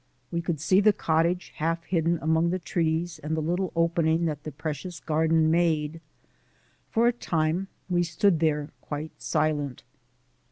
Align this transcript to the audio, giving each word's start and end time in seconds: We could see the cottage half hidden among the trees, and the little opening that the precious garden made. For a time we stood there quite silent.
We 0.31 0.41
could 0.41 0.59
see 0.59 0.81
the 0.81 0.93
cottage 0.93 1.49
half 1.57 1.83
hidden 1.83 2.17
among 2.23 2.49
the 2.49 2.57
trees, 2.57 3.19
and 3.19 3.37
the 3.37 3.39
little 3.39 3.71
opening 3.75 4.25
that 4.25 4.43
the 4.45 4.51
precious 4.51 4.99
garden 4.99 5.51
made. 5.51 6.01
For 6.89 7.05
a 7.07 7.13
time 7.13 7.67
we 7.87 8.01
stood 8.01 8.39
there 8.39 8.71
quite 8.81 9.11
silent. 9.21 9.83